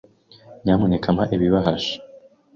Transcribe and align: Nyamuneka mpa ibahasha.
Nyamuneka 0.63 1.07
mpa 1.15 1.23
ibahasha. 1.35 1.95